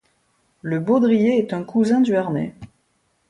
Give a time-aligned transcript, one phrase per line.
[0.63, 2.55] Le baudrier est un cousin du harnais.